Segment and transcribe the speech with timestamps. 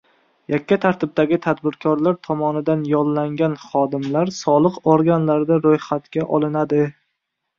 [0.51, 6.83] Yakka tartibdagi tadbirkorlar tomonidan yollangan xodimlar soliq organlarida ro‘yxatga olinadi